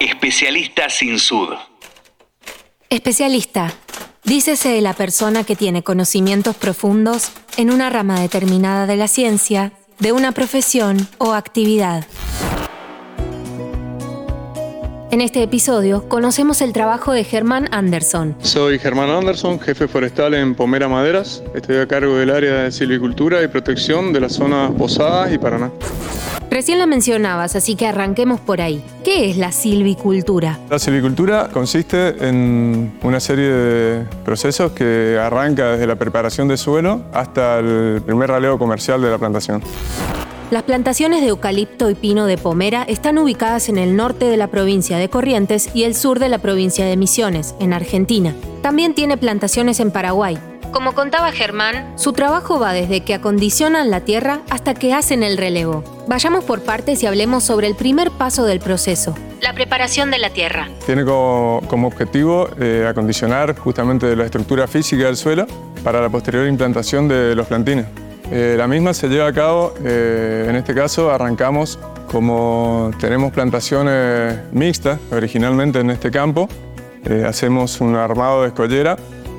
Especialista 0.00 0.90
sin 0.90 1.18
sud. 1.18 1.54
Especialista. 2.90 3.72
Dícese 4.24 4.68
de 4.68 4.82
la 4.82 4.92
persona 4.92 5.44
que 5.44 5.56
tiene 5.56 5.82
conocimientos 5.82 6.54
profundos 6.54 7.30
en 7.56 7.70
una 7.70 7.88
rama 7.88 8.20
determinada 8.20 8.86
de 8.86 8.96
la 8.96 9.08
ciencia, 9.08 9.72
de 9.98 10.12
una 10.12 10.32
profesión 10.32 11.08
o 11.16 11.32
actividad. 11.32 12.06
En 15.12 15.20
este 15.20 15.40
episodio 15.40 16.08
conocemos 16.08 16.60
el 16.60 16.72
trabajo 16.72 17.12
de 17.12 17.22
Germán 17.22 17.68
Anderson. 17.70 18.34
Soy 18.40 18.80
Germán 18.80 19.08
Anderson, 19.08 19.60
jefe 19.60 19.86
forestal 19.86 20.34
en 20.34 20.56
Pomera 20.56 20.88
Maderas. 20.88 21.44
Estoy 21.54 21.76
a 21.76 21.86
cargo 21.86 22.16
del 22.16 22.30
área 22.30 22.64
de 22.64 22.72
silvicultura 22.72 23.40
y 23.44 23.46
protección 23.46 24.12
de 24.12 24.20
las 24.20 24.32
zonas 24.32 24.72
Posadas 24.72 25.32
y 25.32 25.38
Paraná. 25.38 25.70
Recién 26.50 26.80
la 26.80 26.86
mencionabas, 26.86 27.54
así 27.54 27.76
que 27.76 27.86
arranquemos 27.86 28.40
por 28.40 28.60
ahí. 28.60 28.82
¿Qué 29.04 29.30
es 29.30 29.36
la 29.36 29.52
silvicultura? 29.52 30.58
La 30.68 30.80
silvicultura 30.80 31.50
consiste 31.52 32.28
en 32.28 32.98
una 33.04 33.20
serie 33.20 33.48
de 33.48 34.04
procesos 34.24 34.72
que 34.72 35.18
arranca 35.22 35.72
desde 35.72 35.86
la 35.86 35.94
preparación 35.94 36.48
de 36.48 36.56
suelo 36.56 37.02
hasta 37.12 37.60
el 37.60 38.02
primer 38.04 38.30
raleo 38.30 38.58
comercial 38.58 39.00
de 39.00 39.10
la 39.10 39.18
plantación. 39.18 39.62
Las 40.48 40.62
plantaciones 40.62 41.22
de 41.22 41.28
eucalipto 41.28 41.90
y 41.90 41.96
pino 41.96 42.26
de 42.26 42.38
Pomera 42.38 42.84
están 42.84 43.18
ubicadas 43.18 43.68
en 43.68 43.78
el 43.78 43.96
norte 43.96 44.26
de 44.26 44.36
la 44.36 44.46
provincia 44.46 44.96
de 44.96 45.08
Corrientes 45.08 45.68
y 45.74 45.82
el 45.82 45.96
sur 45.96 46.20
de 46.20 46.28
la 46.28 46.38
provincia 46.38 46.86
de 46.86 46.96
Misiones, 46.96 47.56
en 47.58 47.72
Argentina. 47.72 48.32
También 48.62 48.94
tiene 48.94 49.16
plantaciones 49.16 49.80
en 49.80 49.90
Paraguay. 49.90 50.38
Como 50.70 50.94
contaba 50.94 51.32
Germán, 51.32 51.98
su 51.98 52.12
trabajo 52.12 52.60
va 52.60 52.72
desde 52.72 53.00
que 53.00 53.14
acondicionan 53.14 53.90
la 53.90 54.02
tierra 54.02 54.42
hasta 54.48 54.74
que 54.74 54.94
hacen 54.94 55.24
el 55.24 55.36
relevo. 55.36 55.82
Vayamos 56.06 56.44
por 56.44 56.62
partes 56.62 57.02
y 57.02 57.06
hablemos 57.06 57.42
sobre 57.42 57.66
el 57.66 57.74
primer 57.74 58.12
paso 58.12 58.44
del 58.44 58.60
proceso, 58.60 59.16
la 59.40 59.52
preparación 59.52 60.12
de 60.12 60.18
la 60.18 60.30
tierra. 60.30 60.68
Tiene 60.86 61.04
como, 61.04 61.88
objetivo 61.88 62.48
eh, 62.60 62.86
acondicionar 62.88 63.56
justamente 63.58 64.14
la 64.14 64.24
estructura 64.24 64.68
física 64.68 65.06
del 65.06 65.16
suelo 65.16 65.48
para 65.82 66.00
la 66.00 66.08
posterior 66.08 66.46
implantación 66.46 67.08
de 67.08 67.34
los 67.34 67.48
plantines. 67.48 67.86
Eh, 68.30 68.56
la 68.58 68.66
misma 68.66 68.92
se 68.92 69.08
lleva 69.08 69.28
a 69.28 69.32
cabo, 69.32 69.74
eh, 69.84 70.46
en 70.48 70.56
este 70.56 70.74
caso 70.74 71.12
arrancamos 71.12 71.78
como 72.10 72.90
tenemos 72.98 73.32
plantaciones 73.32 74.38
mixtas 74.52 74.98
originalmente 75.12 75.78
en 75.78 75.90
este 75.90 76.10
campo, 76.10 76.48
eh, 77.04 77.24
hacemos 77.26 77.80
un 77.80 77.94
armado 77.94 78.42
de 78.42 78.48
escollera 78.48 78.96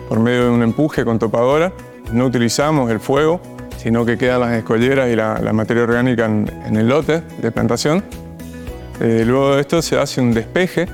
por 0.07 0.21
medio 0.21 0.45
de 0.45 0.49
un 0.51 0.63
empuje 0.63 1.03
con 1.03 1.19
topadora, 1.19 1.73
no 2.13 2.25
utilizamos 2.25 2.89
el 2.89 3.01
fuego, 3.01 3.41
sino 3.77 4.05
que 4.05 4.17
quedan 4.17 4.39
las 4.39 4.53
escolleras 4.53 5.09
y 5.09 5.15
la, 5.17 5.51
materia 5.51 5.83
orgánica 5.83 6.25
en, 6.25 6.49
en, 6.65 6.77
el 6.77 6.87
lote 6.87 7.23
de 7.41 7.51
plantación. 7.51 8.03
luego 8.99 9.55
de 9.55 9.61
esto 9.61 9.81
se 9.81 9.99
hace 9.99 10.21
un 10.21 10.33
despeje 10.33 10.87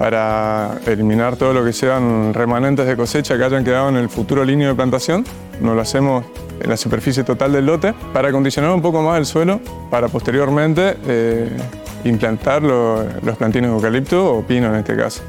para 0.00 0.80
eliminar 0.86 1.36
todo 1.36 1.52
lo 1.52 1.62
que 1.62 1.74
sean 1.74 2.32
remanentes 2.32 2.86
de 2.86 2.96
cosecha 2.96 3.36
que 3.36 3.44
hayan 3.44 3.62
quedado 3.62 3.90
en 3.90 3.96
el 3.96 4.08
futuro 4.08 4.42
línea 4.46 4.68
de 4.68 4.74
plantación. 4.74 5.26
Nos 5.60 5.74
lo 5.74 5.82
hacemos 5.82 6.24
en 6.58 6.70
la 6.70 6.78
superficie 6.78 7.22
total 7.22 7.52
del 7.52 7.66
lote 7.66 7.92
para 8.14 8.30
acondicionar 8.30 8.70
un 8.70 8.80
poco 8.80 9.02
más 9.02 9.18
el 9.18 9.26
suelo 9.26 9.60
para 9.90 10.08
posteriormente 10.08 10.96
eh, 11.06 11.50
implantar 12.04 12.62
los 12.62 13.36
plantines 13.36 13.68
de 13.68 13.76
eucalipto 13.76 14.36
o 14.36 14.42
pino 14.42 14.68
en 14.68 14.76
este 14.76 14.96
caso. 14.96 15.20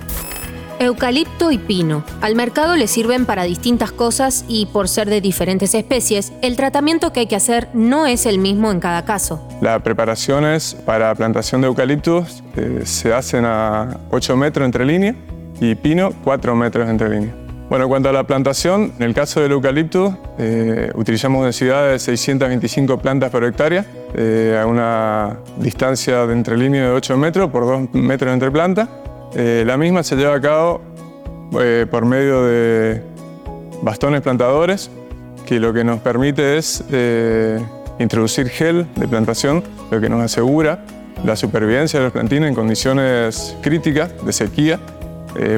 Eucalipto 0.82 1.52
y 1.52 1.60
pino. 1.60 2.04
Al 2.22 2.34
mercado 2.34 2.76
le 2.76 2.88
sirven 2.88 3.28
para 3.28 3.44
distintas 3.44 3.92
cosas 3.92 4.46
y 4.48 4.66
por 4.66 4.90
ser 4.90 5.08
de 5.12 5.22
diferentes 5.22 5.76
especies, 5.76 6.34
el 6.42 6.56
tratamiento 6.56 7.14
que 7.14 7.20
hay 7.20 7.28
que 7.28 7.36
hacer 7.36 7.68
no 7.76 8.08
es 8.08 8.26
el 8.26 8.40
mismo 8.40 8.72
en 8.72 8.80
cada 8.80 9.06
caso. 9.06 9.48
Las 9.62 9.84
preparaciones 9.84 10.76
para 10.84 11.14
plantación 11.14 11.62
de 11.62 11.68
eucaliptos 11.68 12.44
eh, 12.56 12.82
se 12.86 13.14
hacen 13.14 13.46
a 13.46 14.00
8 14.10 14.36
metros 14.36 14.66
entre 14.66 14.84
línea 14.84 15.14
y 15.60 15.76
pino 15.76 16.14
4 16.24 16.56
metros 16.56 16.90
entre 16.90 17.10
línea. 17.10 17.36
Bueno, 17.70 17.88
cuanto 17.88 18.10
a 18.10 18.12
la 18.12 18.26
plantación, 18.26 18.92
en 18.98 19.04
el 19.04 19.14
caso 19.14 19.40
del 19.40 19.52
eucalipto, 19.52 20.18
eh, 20.40 20.92
utilizamos 20.96 21.44
densidad 21.44 21.92
de 21.92 22.00
625 22.00 22.98
plantas 22.98 23.30
por 23.30 23.44
hectárea, 23.44 23.86
eh, 24.16 24.60
a 24.60 24.66
una 24.66 25.38
distancia 25.58 26.26
de 26.26 26.34
entrelíneo 26.34 26.86
de 26.86 26.92
8 26.92 27.18
metros 27.18 27.52
por 27.52 27.68
2 27.68 27.94
metros 27.94 28.34
entre 28.34 28.50
plantas. 28.50 28.90
Eh, 29.36 29.64
la 29.66 29.78
misma 29.78 30.04
se 30.04 30.16
lleva 30.16 30.36
a 30.36 30.42
cabo 30.42 30.82
por 31.92 32.06
medio 32.06 32.44
de 32.46 33.02
bastones 33.82 34.22
plantadores, 34.22 34.90
que 35.46 35.60
lo 35.60 35.74
que 35.74 35.84
nos 35.84 36.00
permite 36.00 36.58
es 36.58 36.82
introducir 38.00 38.48
gel 38.48 38.88
de 38.96 39.08
plantación, 39.08 39.62
lo 39.92 40.00
que 40.00 40.08
nos 40.08 40.22
asegura 40.22 40.80
la 41.26 41.36
supervivencia 41.36 42.00
de 42.00 42.06
los 42.06 42.14
plantines 42.14 42.48
en 42.48 42.56
condiciones 42.56 43.58
críticas 43.62 44.14
de 44.26 44.32
sequía 44.32 44.80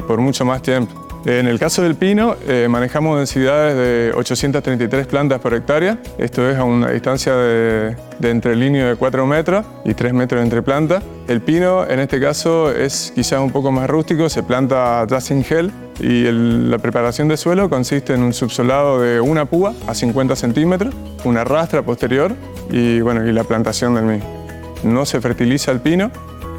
por 0.08 0.20
mucho 0.20 0.44
más 0.44 0.62
tiempo. 0.62 1.03
En 1.26 1.46
el 1.46 1.58
caso 1.58 1.80
del 1.80 1.94
pino, 1.94 2.36
eh, 2.46 2.66
manejamos 2.68 3.16
densidades 3.16 3.74
de 3.74 4.12
833 4.14 5.06
plantas 5.06 5.40
por 5.40 5.54
hectárea. 5.54 5.98
Esto 6.18 6.48
es 6.50 6.58
a 6.58 6.64
una 6.64 6.90
distancia 6.90 7.34
de, 7.34 7.96
de 8.18 8.30
entrelíneo 8.30 8.88
de 8.88 8.96
4 8.96 9.26
metros 9.26 9.64
y 9.86 9.94
3 9.94 10.12
metros 10.12 10.42
entre 10.42 10.60
plantas. 10.60 11.02
El 11.26 11.40
pino, 11.40 11.86
en 11.88 12.00
este 12.00 12.20
caso, 12.20 12.70
es 12.70 13.10
quizás 13.14 13.40
un 13.40 13.50
poco 13.50 13.72
más 13.72 13.88
rústico, 13.88 14.28
se 14.28 14.42
planta 14.42 15.06
ya 15.08 15.18
sin 15.22 15.44
gel 15.44 15.72
y 15.98 16.24
la 16.30 16.76
preparación 16.76 17.28
de 17.28 17.38
suelo 17.38 17.70
consiste 17.70 18.12
en 18.12 18.22
un 18.22 18.34
subsolado 18.34 19.00
de 19.00 19.18
una 19.18 19.46
púa 19.46 19.72
a 19.86 19.94
50 19.94 20.36
centímetros, 20.36 20.94
una 21.24 21.42
rastra 21.42 21.80
posterior 21.82 22.34
y, 22.70 23.00
bueno, 23.00 23.26
y 23.26 23.32
la 23.32 23.44
plantación 23.44 23.94
del 23.94 24.04
mismo. 24.04 24.44
No 24.82 25.06
se 25.06 25.22
fertiliza 25.22 25.72
el 25.72 25.80
pino, 25.80 26.10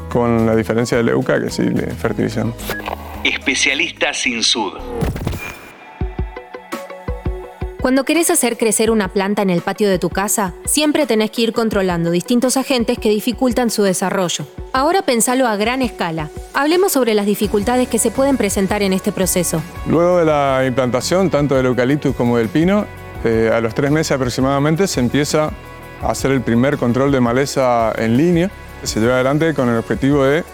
con 0.08 0.46
la 0.46 0.56
diferencia 0.56 0.96
del 0.96 1.10
euca 1.10 1.40
que 1.40 1.50
sí 1.50 1.62
le 1.62 1.86
fertilizamos. 1.88 2.54
Especialista 3.26 4.14
sin 4.14 4.40
sud. 4.40 4.74
Cuando 7.80 8.04
querés 8.04 8.30
hacer 8.30 8.56
crecer 8.56 8.88
una 8.92 9.08
planta 9.08 9.42
en 9.42 9.50
el 9.50 9.62
patio 9.62 9.90
de 9.90 9.98
tu 9.98 10.10
casa, 10.10 10.54
siempre 10.64 11.06
tenés 11.06 11.32
que 11.32 11.42
ir 11.42 11.52
controlando 11.52 12.12
distintos 12.12 12.56
agentes 12.56 12.98
que 13.00 13.08
dificultan 13.08 13.70
su 13.70 13.82
desarrollo. 13.82 14.46
Ahora 14.72 15.02
pensalo 15.02 15.48
a 15.48 15.56
gran 15.56 15.82
escala. 15.82 16.30
Hablemos 16.54 16.92
sobre 16.92 17.14
las 17.14 17.26
dificultades 17.26 17.88
que 17.88 17.98
se 17.98 18.12
pueden 18.12 18.36
presentar 18.36 18.82
en 18.82 18.92
este 18.92 19.10
proceso. 19.10 19.60
Luego 19.88 20.18
de 20.18 20.24
la 20.24 20.62
implantación, 20.64 21.28
tanto 21.28 21.56
del 21.56 21.66
eucaliptus 21.66 22.14
como 22.14 22.38
del 22.38 22.48
pino, 22.48 22.86
eh, 23.24 23.50
a 23.52 23.60
los 23.60 23.74
tres 23.74 23.90
meses 23.90 24.12
aproximadamente 24.12 24.86
se 24.86 25.00
empieza 25.00 25.50
a 26.00 26.12
hacer 26.12 26.30
el 26.30 26.42
primer 26.42 26.76
control 26.76 27.10
de 27.10 27.18
maleza 27.18 27.92
en 27.98 28.16
línea. 28.16 28.52
Se 28.84 29.00
lleva 29.00 29.14
adelante 29.14 29.52
con 29.52 29.68
el 29.68 29.78
objetivo 29.78 30.22
de 30.22 30.44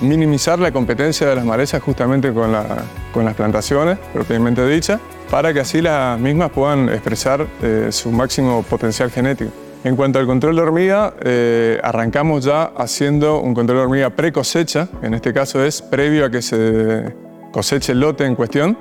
minimizar 0.00 0.58
la 0.58 0.72
competencia 0.72 1.28
de 1.28 1.36
las 1.36 1.44
malezas 1.44 1.82
justamente 1.82 2.32
con, 2.32 2.52
las 2.52 3.34
plantaciones 3.34 3.98
propiamente 4.12 4.66
dichas, 4.66 5.00
para 5.30 5.52
que 5.52 5.60
así 5.60 5.82
las 5.82 6.18
mismas 6.18 6.50
puedan 6.50 6.88
expresar 6.88 7.46
eh, 7.62 7.88
su 7.90 8.10
máximo 8.10 8.62
potencial 8.62 9.10
genético. 9.10 9.50
En 9.84 9.94
cuanto 9.94 10.18
al 10.18 10.26
control 10.26 10.56
de 10.56 10.62
hormiga, 10.62 11.14
eh, 11.22 11.80
arrancamos 11.82 12.44
ya 12.44 12.64
haciendo 12.76 13.40
un 13.40 13.54
control 13.54 13.78
de 13.78 13.84
hormiga 13.84 14.10
pre-cosecha, 14.10 14.88
en 15.02 15.14
este 15.14 15.32
caso 15.32 15.62
es 15.62 15.82
previo 15.82 16.26
a 16.26 16.30
que 16.30 16.42
se 16.42 17.14
coseche 17.52 17.92
el 17.92 18.00
lote 18.00 18.24
en 18.24 18.34
cuestión. 18.34 18.76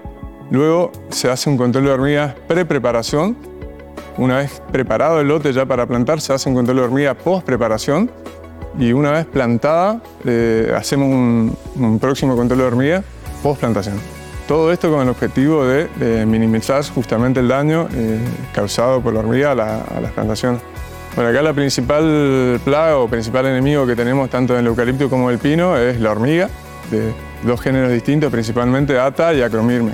Luego 0.50 0.92
se 1.10 1.30
hace 1.30 1.50
un 1.50 1.58
control 1.58 1.86
de 1.86 1.92
hormigas 1.92 2.36
pre-preparación. 2.48 3.38
Una 4.18 4.38
vez 4.38 4.62
preparado 4.72 5.22
el 5.22 5.28
lote 5.28 5.54
ya 5.54 5.66
para 5.66 5.86
plantar, 5.86 6.20
se 6.20 6.34
hace 6.34 6.50
un 6.50 6.56
control 6.56 6.78
de 6.78 6.84
hormiga 6.84 7.14
post-preparación 7.14 8.10
y 8.78 8.94
una 8.94 9.12
vez 9.12 9.26
plantada 9.26 10.02
eh, 10.26 10.74
hacemos 10.76 11.08
un, 11.08 12.00
próximo 12.00 12.36
control 12.36 12.60
de 12.60 12.66
hormiga 12.66 13.04
post 13.44 13.60
plantación. 13.60 13.96
Todo 14.48 14.72
esto 14.72 14.90
con 14.90 15.02
el 15.02 15.10
objetivo 15.10 15.66
de, 15.66 16.26
minimizar 16.26 16.84
justamente 16.84 17.40
el 17.40 17.48
daño 17.48 17.88
eh, 17.94 18.20
causado 18.54 19.02
por 19.02 19.14
la 19.14 19.20
hormiga 19.20 19.52
a, 19.52 19.56
las 19.56 20.12
plantaciones. 20.14 20.62
Bueno, 21.16 21.32
acá 21.32 21.42
la 21.42 21.54
principal 21.54 22.60
plaga 22.64 22.98
o 22.98 23.08
principal 23.08 23.48
enemigo 23.48 23.86
que 23.86 23.96
tenemos 23.96 24.30
tanto 24.30 24.54
en 24.54 24.60
el 24.60 24.68
eucalipto 24.68 25.10
como 25.10 25.30
en 25.30 25.34
el 25.34 25.40
pino 25.40 25.76
es 25.76 26.00
la 26.00 26.12
hormiga, 26.12 26.50
de 26.92 27.12
dos 27.44 27.60
géneros 27.60 27.92
distintos, 27.92 28.32
principalmente 28.32 29.00
Ata 29.00 29.34
y 29.34 29.42
Acromirme. 29.42 29.94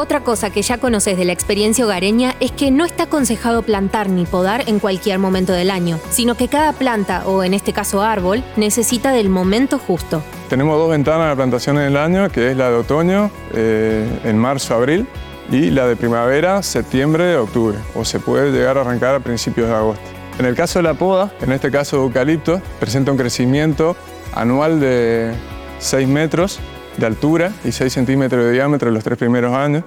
Otra 0.00 0.20
cosa 0.20 0.50
que 0.50 0.62
ya 0.62 0.78
conoces 0.78 1.18
de 1.18 1.24
la 1.24 1.32
experiencia 1.32 1.84
hogareña 1.84 2.36
es 2.38 2.52
que 2.52 2.70
no 2.70 2.84
está 2.84 3.02
aconsejado 3.04 3.62
plantar 3.62 4.08
ni 4.08 4.26
podar 4.26 4.62
en 4.68 4.78
cualquier 4.78 5.18
momento 5.18 5.52
del 5.52 5.72
año, 5.72 5.98
sino 6.10 6.36
que 6.36 6.46
cada 6.46 6.72
planta, 6.72 7.26
o 7.26 7.42
en 7.42 7.52
este 7.52 7.72
caso 7.72 8.00
árbol, 8.00 8.44
necesita 8.56 9.10
del 9.10 9.28
momento 9.28 9.76
justo. 9.76 10.22
Tenemos 10.48 10.78
dos 10.78 10.88
ventanas 10.88 11.30
de 11.30 11.34
plantación 11.34 11.78
en 11.78 11.86
el 11.86 11.96
año, 11.96 12.28
que 12.30 12.48
es 12.48 12.56
la 12.56 12.70
de 12.70 12.76
otoño, 12.76 13.32
eh, 13.54 14.08
en 14.22 14.38
marzo-abril, 14.38 15.04
y 15.50 15.70
la 15.70 15.88
de 15.88 15.96
primavera, 15.96 16.62
septiembre-octubre, 16.62 17.78
o 17.96 18.04
se 18.04 18.20
puede 18.20 18.52
llegar 18.52 18.78
a 18.78 18.82
arrancar 18.82 19.16
a 19.16 19.18
principios 19.18 19.66
de 19.66 19.74
agosto. 19.74 20.04
En 20.38 20.46
el 20.46 20.54
caso 20.54 20.78
de 20.78 20.84
la 20.84 20.94
poda, 20.94 21.32
en 21.40 21.50
este 21.50 21.72
caso 21.72 21.96
eucalipto, 21.96 22.62
presenta 22.78 23.10
un 23.10 23.18
crecimiento 23.18 23.96
anual 24.32 24.78
de 24.78 25.34
6 25.80 26.06
metros 26.06 26.60
de 26.98 27.06
altura 27.06 27.52
y 27.64 27.72
6 27.72 27.92
centímetros 27.92 28.44
de 28.44 28.52
diámetro 28.52 28.88
en 28.88 28.94
los 28.94 29.04
tres 29.04 29.16
primeros 29.18 29.54
años. 29.54 29.84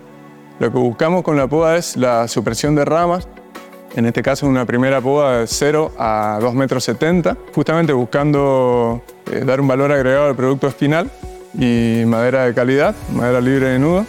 Lo 0.60 0.72
que 0.72 0.78
buscamos 0.78 1.24
con 1.24 1.36
la 1.38 1.48
poda 1.48 1.78
es 1.78 1.98
la 1.98 2.28
supresión 2.28 2.76
de 2.76 2.86
ramas 2.86 3.28
En 3.96 4.06
este 4.06 4.22
caso 4.22 4.46
una 4.48 4.66
primera 4.66 5.02
poda 5.02 5.40
de 5.40 5.48
0 5.48 5.92
a 5.98 6.40
2,70 6.42 6.54
metros, 6.54 7.38
justamente 7.54 7.94
buscando 7.94 9.02
eh, 9.32 9.44
dar 9.46 9.60
un 9.60 9.68
valor 9.68 9.92
agregado 9.92 10.28
al 10.28 10.36
producto 10.36 10.68
espinal 10.68 11.12
y 11.54 12.04
madera 12.06 12.46
de 12.46 12.54
calidad, 12.54 12.96
madera 13.14 13.42
libre 13.42 13.68
de 13.70 13.80
nudo, 13.80 14.06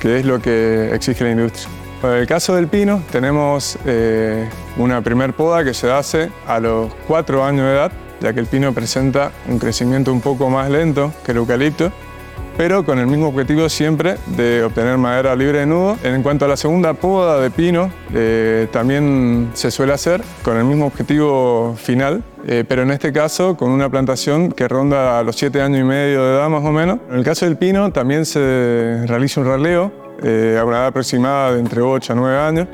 que 0.00 0.18
es 0.18 0.26
lo 0.26 0.40
que 0.40 0.94
exige 0.94 1.24
la 1.24 1.30
industria. 1.30 1.68
En 2.02 2.10
el 2.10 2.26
caso 2.26 2.54
del 2.54 2.68
pino 2.68 3.02
tenemos 3.10 3.78
eh, 3.86 4.46
una 4.76 5.00
primer 5.00 5.32
poda 5.32 5.64
que 5.64 5.72
se 5.72 5.90
hace 5.90 6.30
a 6.46 6.60
los 6.60 6.92
4 7.06 7.42
años 7.42 7.64
de 7.64 7.72
edad, 7.72 7.92
ya 8.20 8.34
que 8.34 8.40
el 8.40 8.46
pino 8.46 8.74
presenta 8.74 9.32
un 9.48 9.58
crecimiento 9.58 10.12
un 10.12 10.20
poco 10.20 10.50
más 10.50 10.68
lento 10.68 11.12
que 11.24 11.32
el 11.32 11.38
eucalipto 11.38 11.90
pero 12.56 12.84
con 12.84 12.98
el 12.98 13.06
mismo 13.06 13.28
objetivo 13.28 13.68
siempre 13.68 14.16
de 14.26 14.62
obtener 14.64 14.96
madera 14.98 15.36
libre 15.36 15.60
de 15.60 15.66
nudo. 15.66 15.96
En 16.02 16.22
cuanto 16.22 16.44
a 16.44 16.48
la 16.48 16.56
segunda 16.56 16.94
poda 16.94 17.40
de 17.40 17.50
pino, 17.50 17.90
eh, 18.14 18.68
también 18.72 19.50
se 19.54 19.70
suele 19.70 19.92
hacer 19.92 20.22
con 20.42 20.56
el 20.56 20.64
mismo 20.64 20.86
objetivo 20.86 21.74
final, 21.76 22.22
eh, 22.46 22.64
pero 22.66 22.82
en 22.82 22.90
este 22.90 23.12
caso 23.12 23.56
con 23.56 23.70
una 23.70 23.90
plantación 23.90 24.50
que 24.52 24.68
ronda 24.68 25.22
los 25.22 25.36
7 25.36 25.60
años 25.60 25.80
y 25.80 25.84
medio 25.84 26.24
de 26.24 26.34
edad 26.36 26.48
más 26.48 26.64
o 26.64 26.72
menos. 26.72 26.98
En 27.10 27.18
el 27.18 27.24
caso 27.24 27.44
del 27.44 27.56
pino 27.56 27.92
también 27.92 28.24
se 28.24 29.04
realiza 29.06 29.40
un 29.40 29.46
raleo 29.46 29.92
eh, 30.22 30.56
a 30.58 30.64
una 30.64 30.78
edad 30.78 30.86
aproximada 30.86 31.52
de 31.52 31.60
entre 31.60 31.82
8 31.82 32.12
a 32.12 32.16
9 32.16 32.38
años. 32.38 32.68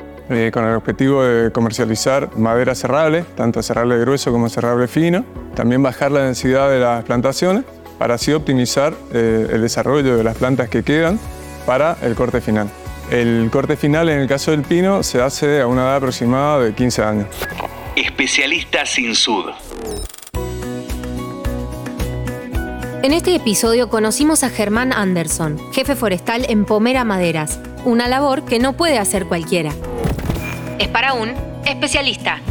con 0.53 0.63
el 0.63 0.75
objetivo 0.75 1.21
de 1.21 1.51
comercializar 1.51 2.29
madera 2.37 2.73
cerrable, 2.73 3.23
tanto 3.35 3.61
cerrable 3.61 3.99
grueso 3.99 4.31
como 4.31 4.49
cerrable 4.49 4.87
fino, 4.87 5.25
también 5.53 5.83
bajar 5.83 6.11
la 6.11 6.21
densidad 6.21 6.71
de 6.71 6.79
las 6.79 7.03
plantaciones 7.03 7.65
para 8.03 8.15
así 8.15 8.33
optimizar 8.33 8.93
eh, 9.13 9.47
el 9.49 9.61
desarrollo 9.61 10.17
de 10.17 10.25
las 10.25 10.35
plantas 10.35 10.67
que 10.67 10.83
quedan 10.83 11.17
para 11.65 11.95
el 12.01 12.15
corte 12.15 12.41
final. 12.41 12.69
El 13.09 13.47
corte 13.49 13.77
final 13.77 14.09
en 14.09 14.19
el 14.19 14.27
caso 14.27 14.51
del 14.51 14.63
pino 14.63 15.03
se 15.03 15.21
hace 15.21 15.61
a 15.61 15.67
una 15.67 15.83
edad 15.83 15.95
aproximada 15.95 16.59
de 16.59 16.73
15 16.73 17.01
años. 17.01 17.27
Especialista 17.95 18.85
sin 18.85 19.15
sud. 19.15 19.45
En 23.03 23.13
este 23.13 23.33
episodio 23.35 23.87
conocimos 23.87 24.43
a 24.43 24.49
Germán 24.49 24.91
Anderson, 24.91 25.57
jefe 25.71 25.95
forestal 25.95 26.45
en 26.49 26.65
Pomera 26.65 27.05
Maderas, 27.05 27.57
una 27.85 28.09
labor 28.09 28.43
que 28.43 28.59
no 28.59 28.73
puede 28.73 28.99
hacer 28.99 29.27
cualquiera. 29.27 29.71
Es 30.77 30.89
para 30.89 31.13
un 31.13 31.31
especialista. 31.65 32.41